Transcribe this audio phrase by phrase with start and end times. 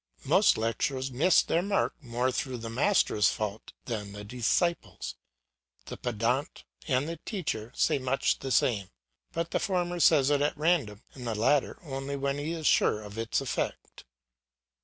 [0.25, 5.13] Most lectures miss their mark more through the master's fault than the disciple's.
[5.85, 8.89] The pedant and the teacher say much the same;
[9.31, 13.03] but the former says it at random, and the latter only when he is sure
[13.03, 14.05] of its effect.